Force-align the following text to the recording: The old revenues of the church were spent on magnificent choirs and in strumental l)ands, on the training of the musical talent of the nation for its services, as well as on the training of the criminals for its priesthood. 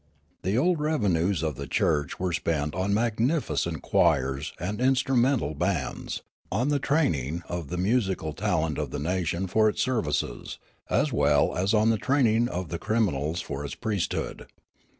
The 0.41 0.57
old 0.57 0.79
revenues 0.79 1.43
of 1.43 1.57
the 1.57 1.67
church 1.67 2.19
were 2.19 2.33
spent 2.33 2.73
on 2.73 2.91
magnificent 2.91 3.83
choirs 3.83 4.51
and 4.59 4.81
in 4.81 4.95
strumental 4.95 5.55
l)ands, 5.55 6.21
on 6.51 6.69
the 6.69 6.79
training 6.79 7.43
of 7.47 7.69
the 7.69 7.77
musical 7.77 8.33
talent 8.33 8.79
of 8.79 8.89
the 8.89 8.97
nation 8.97 9.45
for 9.45 9.69
its 9.69 9.83
services, 9.83 10.57
as 10.89 11.13
well 11.13 11.55
as 11.55 11.75
on 11.75 11.91
the 11.91 11.99
training 11.99 12.47
of 12.47 12.69
the 12.69 12.79
criminals 12.79 13.41
for 13.41 13.63
its 13.63 13.75
priesthood. 13.75 14.47